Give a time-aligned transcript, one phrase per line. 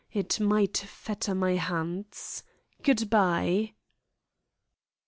[0.11, 2.43] It might fetter my hands
[2.81, 3.75] Good bye!"